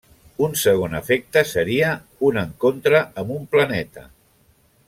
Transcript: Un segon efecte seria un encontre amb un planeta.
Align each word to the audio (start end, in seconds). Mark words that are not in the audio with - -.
Un 0.45 0.55
segon 0.61 0.95
efecte 0.99 1.43
seria 1.51 1.91
un 2.31 2.41
encontre 2.45 3.05
amb 3.25 3.37
un 3.39 3.49
planeta. 3.55 4.09